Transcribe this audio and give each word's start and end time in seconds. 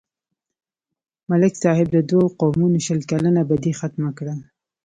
ملک 1.29 1.53
صاحب 1.63 1.87
د 1.91 1.97
دوو 2.09 2.25
قومونو 2.41 2.77
شل 2.87 2.99
کلنه 3.11 3.41
بدي 3.49 3.71
ختمه 3.79 4.11
کړه. 4.17 4.35